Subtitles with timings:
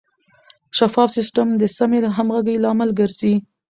[0.77, 3.33] شفاف سیستم د سمې همغږۍ لامل ګرځي.